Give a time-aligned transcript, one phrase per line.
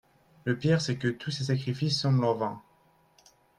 [0.45, 2.59] Le pire, c’est que tous ces sacrifices semblent en vain.